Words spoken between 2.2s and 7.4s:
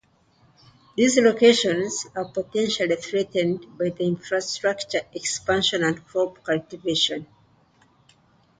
potentially threatened by infrastructure expansion and crop cultivation.